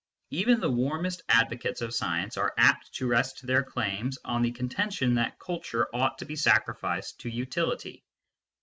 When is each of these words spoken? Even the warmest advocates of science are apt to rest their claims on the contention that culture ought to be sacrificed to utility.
Even 0.31 0.59
the 0.59 0.71
warmest 0.71 1.21
advocates 1.29 1.79
of 1.79 1.93
science 1.93 2.35
are 2.35 2.55
apt 2.57 2.91
to 2.93 3.05
rest 3.05 3.45
their 3.45 3.61
claims 3.61 4.17
on 4.25 4.41
the 4.41 4.49
contention 4.49 5.13
that 5.13 5.37
culture 5.37 5.87
ought 5.93 6.17
to 6.17 6.25
be 6.25 6.35
sacrificed 6.35 7.19
to 7.19 7.29
utility. 7.29 8.03